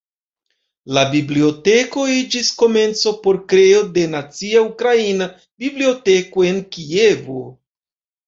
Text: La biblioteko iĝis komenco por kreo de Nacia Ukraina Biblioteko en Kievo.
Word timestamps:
La 0.97 1.01
biblioteko 1.09 2.05
iĝis 2.13 2.49
komenco 2.61 3.13
por 3.27 3.37
kreo 3.53 3.83
de 3.97 4.05
Nacia 4.15 4.63
Ukraina 4.69 5.27
Biblioteko 5.65 6.47
en 6.53 6.59
Kievo. 6.77 7.39